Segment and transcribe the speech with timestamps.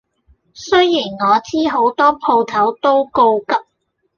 [0.55, 0.93] 雖然
[1.29, 3.45] 我知好多鋪頭都告急